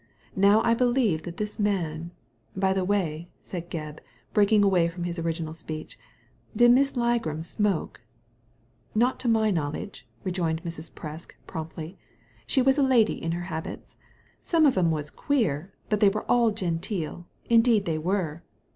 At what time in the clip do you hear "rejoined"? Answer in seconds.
10.23-10.63